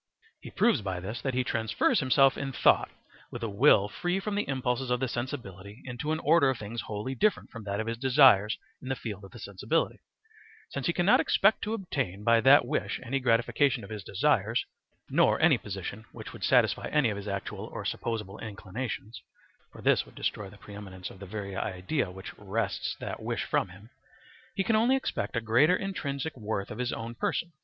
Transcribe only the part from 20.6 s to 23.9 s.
eminence of the very idea which wrests that wish from